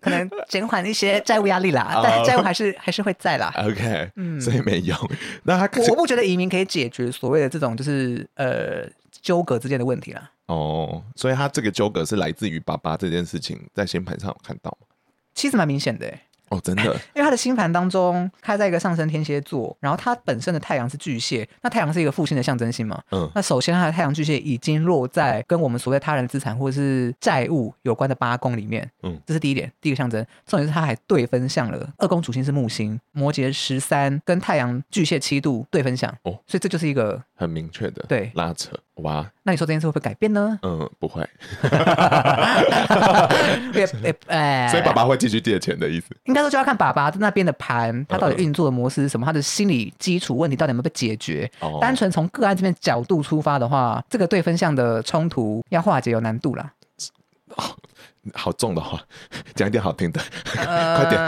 [0.00, 3.52] 可能减缓一些债务压力啦，但债务还是还是会在啦。
[3.58, 4.96] OK，嗯，所以没用。
[5.42, 8.86] 那他我不觉得移民可以解决所谓的这种就是呃
[9.20, 10.30] 纠葛之间的问题啦。
[10.52, 14.86] 哦，所以他这个纠葛是来自于爸爸这件事情，在星盘上有看到吗？
[15.34, 16.20] 其实蛮明显的欸。
[16.50, 16.82] 哦，真的，
[17.16, 23.02] 因为他的星盘当中他在一个上升天蝎座，然后他本身的太阳是巨蟹，那太阳是一个父亲的象征性嘛。
[23.10, 28.86] 嗯，那首先他的太阳巨蟹已经落在跟我们所谓他人资产或者是债务有关的八宫里面。
[29.02, 30.22] 嗯，这是第一点，第一个象征。
[30.44, 36.10] 重点是他还对分相了，二宫主星是木星，摩羯十三跟太阳巨蟹七度对分相。
[36.24, 38.70] 哦，所以这就是一个很明确的对拉扯。
[38.96, 40.58] 哇，那你说这件事会不会改变呢？
[40.62, 41.28] 嗯，不会。
[44.70, 46.14] 所以爸爸会继续借钱的意思？
[46.24, 51.50] 应该说就要看爸爸那边的盘，他到底运作的模式是什么，他的心理基础问题到底有没有被解决？
[51.60, 56.72] 哦，单纯从个案这边角度出发的话，这个对分项的冲突要化解有难度啦。
[58.34, 58.98] 好重的话，
[59.54, 60.20] 讲一点好听的，
[60.66, 61.20] 呃、快点。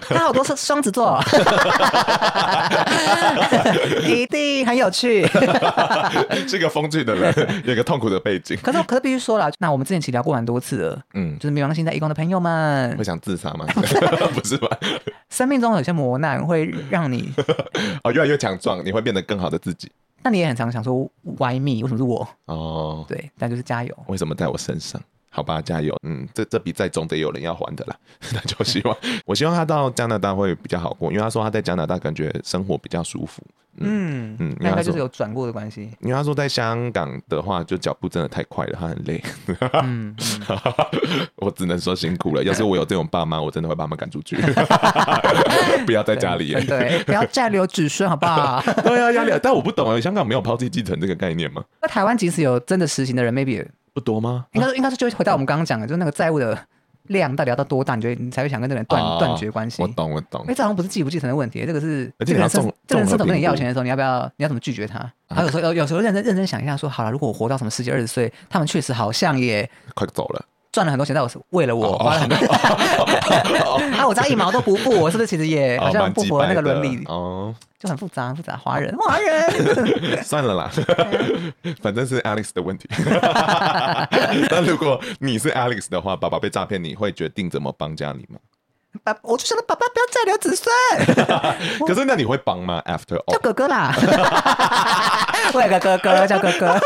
[0.08, 1.20] 他好多是双子座，
[4.06, 5.26] 一定很有趣。
[6.48, 8.56] 是个风趣的人，有个痛苦的背景。
[8.62, 13.66] 可是，可是必须说了，那我们之前其实聊过蛮多次了，嗯，就是冥王星在一宫的朋友们，会想自杀吗？
[14.34, 14.68] 不是吧？
[15.28, 17.32] 生命中有些磨难会让你
[18.04, 19.90] 哦越来越强壮，你会变得更好的自己。
[20.22, 21.82] 那你也很常想说，Why me？
[21.82, 22.26] 为什么是我？
[22.46, 23.94] 哦，对，但就是加油。
[24.06, 24.98] 为什么在我身上？
[25.36, 25.94] 好吧，加油。
[26.02, 27.96] 嗯，这这笔债总得有人要还的啦。
[28.32, 28.96] 那就希望，
[29.26, 33.42] 我希望他到加拿大会比较好过，因为他说他在加拿大感觉生活比较舒服。
[33.78, 35.90] 嗯嗯，应该就是有转过的关系。
[36.00, 39.22] 因为他说在香港的话，就脚步真的太快了，他很累。
[39.82, 40.16] 嗯，
[41.36, 42.42] 我只能说辛苦了。
[42.48, 44.38] 要是我有这种爸妈，我真的会把他们赶出去，
[45.84, 46.54] 不要在家里。
[46.54, 48.62] 对，对，不要再留子孙，好不好？
[48.82, 49.38] 对啊，压力。
[49.42, 51.62] 但我不懂啊，香港没有抛弃继承这个概念吗？
[51.82, 53.62] 那台湾即使有真的实行的人，maybe。
[53.96, 54.44] 不多吗？
[54.52, 56.58] 应该应该是就回到我们刚刚讲的，就是那个债务的
[57.04, 59.80] 量到底要到多大，你觉得你才会想跟这个人断断绝关系？
[59.80, 60.44] 我懂，我懂。
[60.46, 64.30] 哎，这好像不是继不继承的问题，这个是这个人这个人伸手跟你要钱的时候，你要不要？
[64.36, 65.10] 你要怎么拒绝他？
[65.28, 70.44] 他有时候有有时候认真认真想一下，说好了，如果我活到什么十几二十岁，他们确实好像也快走了，
[70.76, 72.46] 赚了很多钱，但我是为了我花了很多钱，
[73.96, 77.02] 啊，我这样一毛都不付，我是不是其实也好像不符合那个伦理？
[77.06, 77.54] 哦。
[77.78, 80.70] 就很复杂，复杂，华人， 华人， 算了啦，
[81.82, 82.86] 反正是 Alex 的问题。
[84.50, 88.38] 那如果你是 Alex 的话，爸爸被诈骗，你会决定怎么帮家里吗？
[89.02, 91.86] 爸，我就想到爸爸不要再留子孙。
[91.86, 93.94] 可是那你会帮吗？After all，叫哥哥啦，
[95.54, 96.78] 我有个哥哥叫哥哥。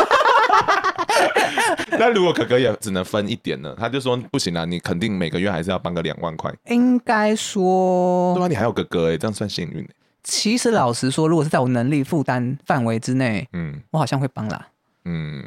[1.98, 3.74] 那如果哥哥也只能分一点呢？
[3.78, 6.52] 他就说不行啦，你肯定每个月还是要帮个两万块。
[6.66, 9.87] 应该说，对啊，你还有哥哥哎，这样算幸运。
[10.22, 14.66] 其实老实说，如果是在我能力负担范围之内，嗯，我好像会帮啦。
[15.04, 15.44] 嗯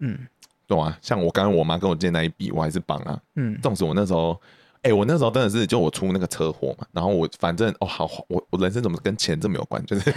[0.00, 0.18] 嗯，
[0.66, 0.96] 懂啊。
[1.00, 3.18] 像我刚刚我妈跟我借那一笔，我还是帮啊。
[3.36, 4.40] 嗯，纵使我那时候。
[4.82, 9.84] 哎、欸，我那时候真的是就我出那个车祸嘛，然后我反正哦好，我我人生怎么跟钱这么有关？
[9.84, 10.12] 就是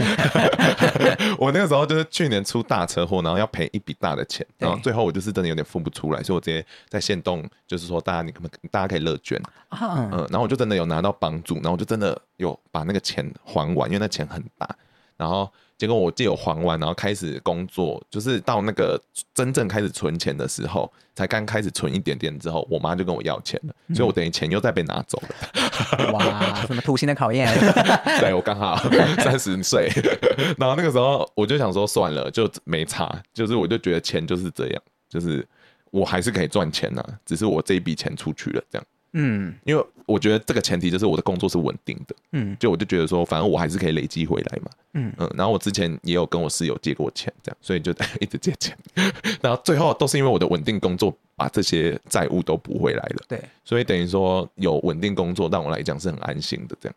[1.39, 14.69] 我那个时候就是去年出大车祸，然后要赔一笔大的钱，然后最后我就是真的有点付不出来，所以我直接在线动，就是说大家你可不大家可以乐捐，嗯，然后我就真的有拿到帮助，然后我就真的有把那个钱还完，因为那钱很大，
[15.22, 15.48] 然后。
[15.78, 19.02] 结果我借有还完，然后开始工作，就是到那个
[19.34, 26.12] 真正开始存钱的时候，才刚开始存一点点之后，我妈就跟我要钱了，嗯、所以我等于钱又再被拿走了。
[26.14, 27.52] 哇，什么土星的考验？
[28.22, 28.78] 对，我刚好
[29.18, 29.90] 三十岁，
[30.60, 35.44] 然后那个时候我就想说算了，就没差，就是我就觉得钱就是这样，就是
[35.90, 38.86] 我还是可以赚钱呐、啊，只是我这一笔钱出去了这样。
[39.13, 45.13] 嗯，因为我觉得这个前提就是我的工作是稳定的，嗯，就我就觉得说，反正我还是可以累积回来嘛，嗯。
[45.17, 48.78] 嗯，然后我之前也有跟我室友借过钱，这样，所以就 一直借钱，
[49.41, 56.95] 然后最后都是因为我的稳定工作把这些债务都补回来了，对，所以等于说有稳定工作，让我来讲是很安心的这样。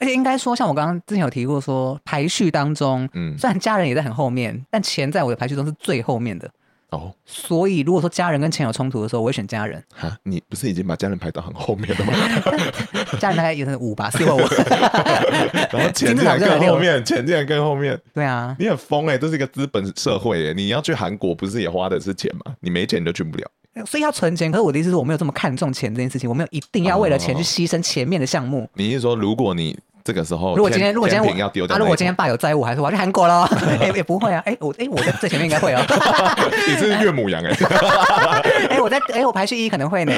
[0.00, 6.48] 而且应该说，像我刚刚之前有提过说，排序当中，嗯，虽然家人也在很后面，但钱在我的排序中是最后面的。
[6.90, 9.82] 哦，所以如果说家人跟钱有冲突的时候，我会选家人。
[9.94, 12.12] 哈，你不是已经把家人排到很后面了吗？
[13.20, 14.38] 家人大概也是五吧，四或五。
[15.70, 18.00] 然后钱竟然更后面，钱竟然更后面。
[18.14, 22.54] 对啊，你很疯哎、欸，这是一个资本社会哎、欸，你要去韩国不是也花的是钱吗？
[22.60, 23.46] 你没钱你就去不了。
[23.86, 28.68] 所以要存钱，可是我的意思是我没有这么看重钱这件事情，我没有一定要为了钱去牺牲前面的项目。
[28.74, 29.78] 你是说如果你？
[30.08, 33.46] 这个时候，如果今天如果今天我要丢掉，如果今天爸有债务，还是我要去韩国喽？
[33.78, 34.42] 哎，也不会啊。
[34.46, 35.82] 哎，我哎，我在最前面应该会哦。
[36.66, 37.54] 你这是岳母羊哎。
[38.72, 40.14] 哎，我在哎，我排序一可能会呢。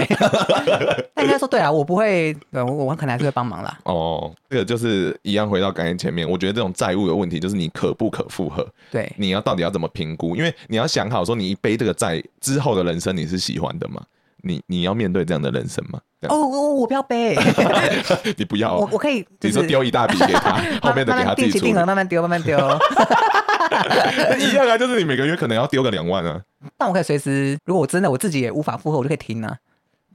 [1.16, 3.76] 那应该说对啊，我不会，我我可能还是会帮忙啦。
[3.82, 8.64] 哦，这个就是一样，回到刚才前面，我觉得这种债务的问题，就是你可不可负荷？
[8.92, 10.36] 对，你要到底要怎么评估？
[10.36, 14.00] 因为你要想好，说你一背这个债之后的人生，你是喜欢的吗？
[14.42, 16.00] 你你要面对这样的人生吗？
[16.28, 17.34] 哦，我我不要背，
[18.36, 22.58] 你不要，我我可以，你说丢一大笔给他，后面的给他自己出，慢慢丢，慢慢丢，
[24.38, 26.40] 一样啊，就是你每个月可能要丢个两万啊。
[26.76, 29.56] 但我可以随时，如果我真的我自己也无法负荷，我就可以停啊。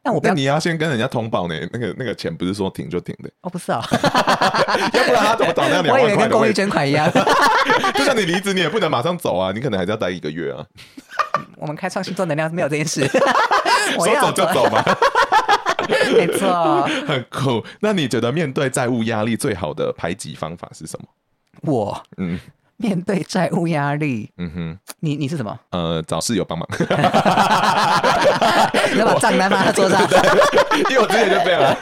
[0.03, 3.29] 但我不要，你要先跟人家通报呢，那个那个钱不是说停就停的。
[3.41, 3.81] 哦，不是啊，
[4.93, 6.01] 要不然他怎么找那两万块？
[6.03, 7.11] 我以为跟公益捐款一样，
[7.95, 10.63] 就像你离职，你也不能马上走啊，你可能还是要待一个月啊。
[11.57, 13.05] 我们开创星座能量是没有这件事，
[13.97, 14.83] 说走就走嘛。
[16.15, 17.63] 没错，很酷。
[17.79, 21.07] 那你觉得面对债务压力最好的排挤方法是什么？
[21.61, 22.39] 我，嗯，
[22.83, 25.57] 面对债务压力，嗯哼，你你是什么？
[25.71, 26.67] 呃，找室友帮忙，
[28.93, 30.01] 你要把账单放在桌上，
[30.89, 31.75] 因为我之前就这样。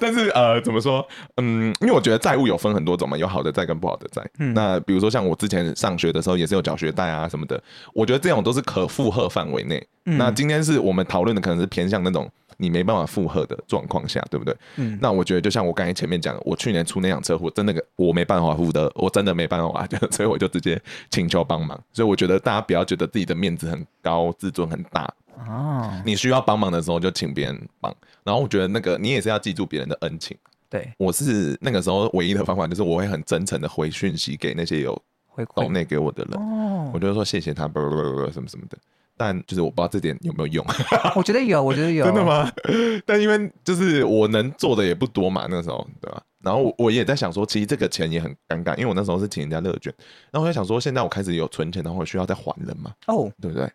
[0.00, 1.06] 但是呃，怎么说？
[1.36, 4.20] 嗯，因为我觉得债务有分很多种嘛，有好的债跟不好的债。
[4.40, 7.62] 嗯，那比如说像我之前上学的时候，也是有缴学贷啊什么的，
[7.94, 9.86] 我觉得这种都是可负荷范围内。
[10.06, 12.28] 嗯，那今天是我们讨论的，可能是偏向那种。
[12.62, 14.56] 你没办法负荷的状况下，对不对？
[14.76, 14.96] 嗯。
[15.02, 21.78] 那我觉得就像我刚才前面讲的，我去年出那场车祸，真的我没办法负责，我真的没办法， 所以我就直接请求帮忙。
[21.92, 25.12] 所以我觉得大家不要觉得自己的面子很高，自尊很大
[25.46, 25.90] 哦。
[26.06, 30.36] 你需要帮忙的时候就请别人帮，然后我觉得那个你也是要记住别人的恩情。
[30.70, 38.78] 对，我是那个时候唯一的方法就是我会很真诚的回讯息给那些有回抖内给我的人，哦，我就说谢谢他，不不不不什么什么的。
[39.24, 40.66] 但就是我不知道这点有没有用，
[41.14, 42.50] 我觉得有，我觉得有， 真的吗？
[43.06, 46.20] 但因为就是我能做的也不多嘛，那时候对吧？
[46.42, 49.94] 然后我也在想说，其实这个钱也很尴尬，因为我那时候是请人家乐捐，
[50.32, 52.90] 然后我在想说，现在我开始有存钱，然后我需要再还人嘛？
[53.06, 53.70] 哦，对不对？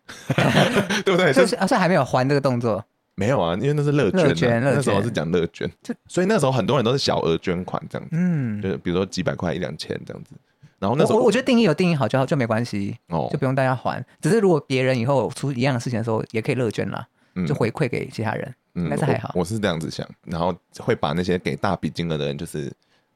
[1.02, 1.32] 对不对？
[1.32, 2.84] 就是啊，所以还没有还这个动作。
[3.14, 5.66] 没有啊，因为那是乐捐，捐，那时候是讲乐捐，
[6.06, 10.32] 所以那时候很多人都是小额捐款这样子，嗯，就是比如说几百块、一两千这样子。
[10.78, 14.04] 然后那时候我，我觉得定义有定义好就好，就没关系，哦，就不用大家还。
[14.20, 19.40] 只是如果别人以后出一样的事情的时候，也可以乐捐啦，嗯、就回馈给其他人，嗯，但是还好我。
[19.40, 22.72] 我是这样子想，然后会把那些给大笔金额的人，就是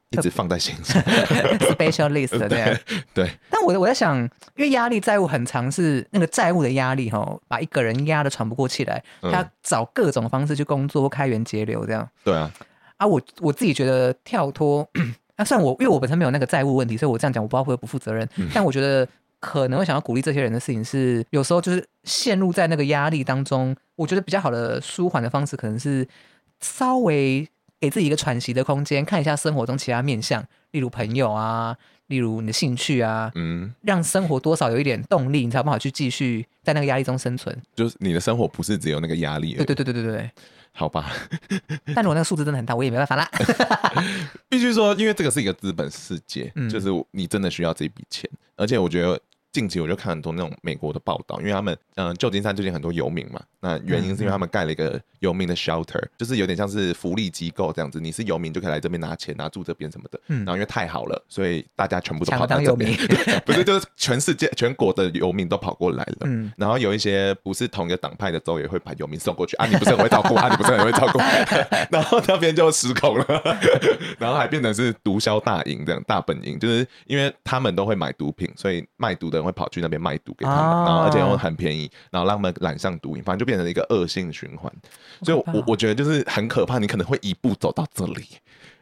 [0.09, 1.01] 一直放在心上，
[1.71, 2.77] special list 这样。
[3.15, 3.31] 对。
[3.49, 4.17] 但我我在想，
[4.57, 12.07] 因为压力债务很长是那个债务的压力哈，把一个人压得喘不过气来，他找各种方式去工作，开源节流这样。
[12.25, 12.51] 对啊。
[12.97, 14.87] 啊，我我自己觉得跳脱。
[15.35, 18.27] 那算我，因为我本身没有那个债务问题，所以我这样讲，我不知道会不会不负责任。
[18.37, 19.07] 嗯、但我觉得
[19.39, 26.07] 可能会想要鼓励这些人的事情是，有时候就是陷入在那个压力当中，我觉得比较好的舒缓的方式，可能是
[26.61, 27.47] 稍微
[27.79, 31.75] 给自己一个喘息的空间，看一下生活中其他面向，例如朋友啊，
[32.07, 37.59] 例如你的兴趣啊，嗯，让生活多少有一点动力，你才有办法去继续在那个压力中生存。
[37.75, 39.55] 就是你的生活不是只有那个压力。
[39.55, 40.31] 对对对对对对。
[40.73, 41.11] 好吧，
[41.95, 43.29] 但是我那个数字真的很大，我也没办法啦。
[44.49, 49.19] 必须说，因为这个是一个资本世界，嗯、就是你真的需要这笔钱，而且我觉得。
[49.53, 60.19] 近期我就看很多那种美国的报道，因为他们嗯，旧金山最近很多游民嘛，那原因是因为他们盖了一个游民的 shelter，就是有点像是福利机构这样子，你是游民就可以来这边拿钱啊，住这边什么的。
[60.27, 62.91] 嗯，然后因为太好了，所以大家全部都跑到这边，
[63.45, 66.17] 不是就是全世界全国的游民都跑过来了。
[66.25, 71.19] 嗯，然后有一些不是同一个党派的州也会把游民送过去啊，你不是很会照顾啊，你不是很会照顾，
[71.91, 73.25] 然后那边就失控了，
[74.17, 79.42] 然后还变成是毒枭大营这样大本营，就是因为他们都会买毒品，所以卖毒的。
[79.45, 84.71] 会跑去那边卖毒给他们，然后而且又很便宜，然后让他们染上毒瘾，反正就变成了一个恶性循环。
[85.21, 88.25] 所以我，我我觉得就是很可怕，你可能会一步走到这里。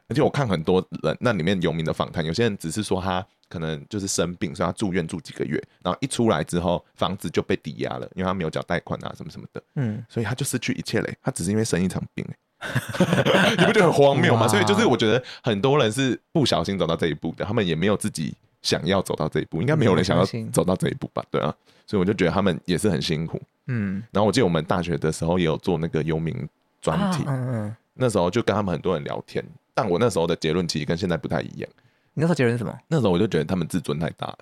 [0.07, 9.63] 而且我看很多人那里面游民的访谈，有些人只是说他可能就是生病，所以他住院住几个月，然后一出来之后房子就被抵押了，因为他没有缴贷款啊什么什么的。
[9.75, 11.17] 嗯，所以他就失去一切嘞。
[11.21, 12.25] 他只是因为生一场病，
[13.57, 14.49] 你不觉得很荒谬吗？
[14.49, 18.35] 所以就是我觉得很多人是不小心走到这一步的，他们也没有自己。
[18.61, 21.23] 想要走到这一步，应该没有人想要走到这一步吧？
[21.31, 21.53] 对啊，
[21.87, 23.41] 所以我就觉得他们也是很辛苦。
[23.67, 26.35] 嗯，然后我记得我们大学的时候也有做那个游民
[26.81, 29.43] 专题，嗯嗯，那时候就跟他们很多人聊天，
[29.73, 31.69] 但我那时候的结论其实跟现在不太一样。
[32.13, 32.77] 你那时候结论是什么？
[32.89, 34.37] 那时候我就觉得他们自尊太大了，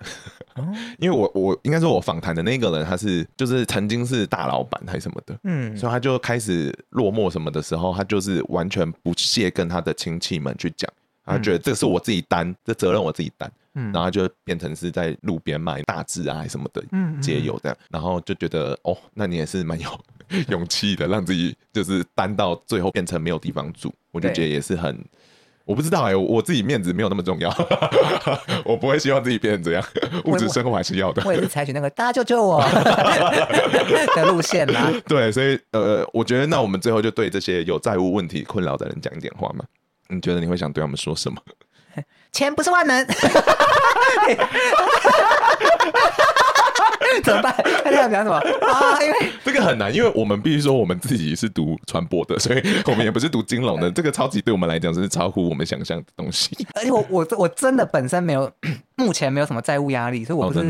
[0.98, 10.90] 因为我我应该说我访谈的那个人他是就是曾经是大老板还是什么的，嗯，所以他就开始落寞什么的时候，他就是完全不屑跟他的亲戚们去讲，
[11.24, 13.48] 他觉得这是我自己担，这责任我自己担。
[13.74, 20.00] 嗯，然后就变成是在路边卖大字啊什么的，嗯，街友这样，然后就觉得哦，那你也是蛮有
[20.48, 25.04] 勇气的，让自己就是担到最后变成没有地方住，我就觉得也是很，
[25.64, 27.48] 我不知道哎，我自己面子没有那么重要，
[28.64, 29.84] 我不会希望自己变成这样，
[30.24, 31.22] 物质生活还是要的。
[31.24, 32.60] 我也是采取那个大家救救我
[34.16, 34.92] 的路线啦。
[35.06, 39.64] 对，所以呃，我觉得那我们最后就对这些有债务问题困扰的人讲一点话嘛。
[40.08, 41.40] 你觉得你会想对他们说什么？
[42.32, 43.06] 钱不是万能，
[47.24, 47.54] 怎么办？
[47.84, 49.02] 他在讲什么啊？
[49.02, 53.90] 因为这个很难，因为我们必须说我们自己是读传播的，所以我们也不是读金融的。
[53.92, 56.66] 这个超级对我们来讲是超乎我们想象的东西。
[56.74, 58.50] 而且我我我真的本身没有，
[58.96, 60.66] 目前没有什么债务压力，所以我不是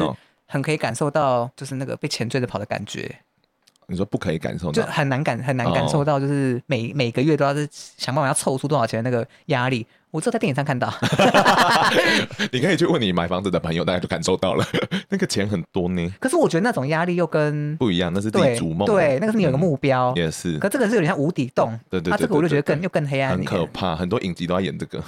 [0.46, 3.14] 很可以感受到，就是那个被钱追着跑的感觉。
[3.90, 9.86] 你说不可以感受到，就很难感很难感受到，就是每每个月都要是想办法要凑出多少钱的那个压力。
[10.12, 10.92] 我只有在电影上看到，
[12.50, 14.66] 你可以去问你买房子的朋友，大家就感受到了，
[15.08, 16.12] 那个钱很多呢。
[16.18, 20.58] 可是我觉得那种压力又跟不一样，那是自己逐梦，对，那个是你有个目标，也是。
[20.58, 23.94] 可这个是有点像无底洞，对对对，这个我就觉得更又更黑暗，很可怕。
[23.94, 25.00] 很多影集都要演这个。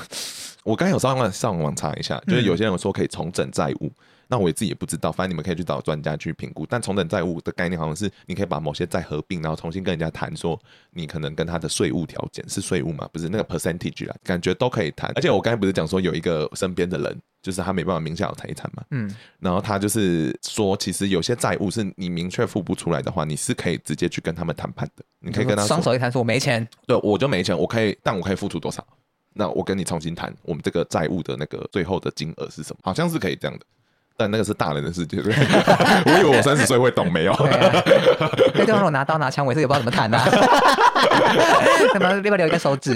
[0.63, 3.91] 我刚才有上网上网查一下，就是有些人说可以重整债务。
[4.33, 6.65] 那我也自己也不知道，反正你们可以去找专家去评估。
[6.65, 10.59] 但重整债务的概念好像是你可以把某些债合并，然后重新跟人家谈说，
[10.91, 15.13] 你可能跟他的税务条件是税务嘛，不是那个 percentage 啦，感觉都可以谈。
[15.17, 28.83] 而且我刚才不是讲说有一个身边的人，就是他没办法名下有财产嘛，嗯，然后他就是说，其实有些债务是你明确付不出来的话，你是可以直接去跟他们谈判的，你可以跟他双手一摊说，我没钱，对，我就没钱，我可以，但我可以付出多少？
[29.35, 32.81] 那我跟你重新谈，我们这个债务的那个最后的金额是什么？
[32.83, 33.65] 好像是可以这样的，
[34.31, 35.19] 那个是大人的世界。
[35.23, 37.35] 我以为我三十岁会懂，没有。
[38.55, 40.25] 那对方如果拿刀拿枪，我也是也不知道怎么谈呐、啊。
[41.93, 42.11] 什么？
[42.15, 42.95] 要不要留一个手指？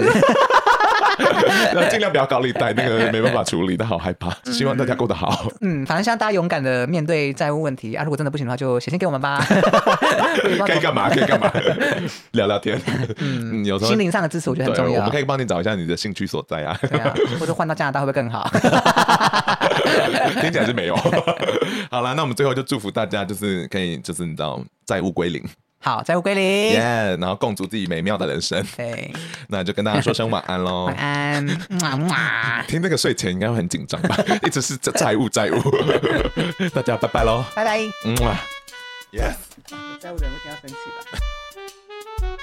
[1.73, 4.35] 那尽量不要高利贷，那个没办法处理，但好害怕。
[4.51, 5.47] 希望大家过得好。
[5.61, 8.03] 嗯，反正现在大家勇敢的面对债务问题啊！
[8.03, 9.43] 如果真的不行的话，就写信给我们吧。
[10.65, 11.09] 可以干嘛？
[11.09, 11.51] 可以干嘛？
[12.33, 12.79] 聊聊天。
[13.17, 14.99] 嗯，有时候心灵上的支持我觉得很重要。
[14.99, 16.77] 我们可以帮你找一下你的兴趣所在啊。
[16.81, 18.49] 对啊，或者换到加拿大会不会更好？
[20.41, 20.95] 听起来是没有。
[21.89, 25.43] 好了，那我们最后就祝福大家，就是可以，就是你知道，债务归零。
[25.79, 28.65] 好，债务归零，耶！Yeah, 然后共筑自己美妙的人生。
[28.75, 29.13] 对，
[29.47, 30.85] 那就跟大家说声晚安喽。
[30.91, 32.65] 晚安。
[32.67, 34.17] 听那个睡前应该会很紧张吧？
[34.43, 35.61] 一直是债务债务。
[36.73, 37.45] 大家拜拜喽。
[37.55, 37.79] 拜拜。
[38.03, 38.41] 嗯啊。
[39.11, 39.35] Yes。
[39.99, 40.75] 债务人会听到生气
[42.25, 42.37] 吧？